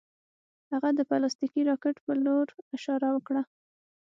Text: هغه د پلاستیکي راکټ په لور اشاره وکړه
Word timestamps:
هغه 0.71 0.89
د 0.97 0.99
پلاستیکي 1.09 1.61
راکټ 1.69 1.95
په 2.05 2.11
لور 2.25 2.47
اشاره 2.75 3.09
وکړه 3.13 3.41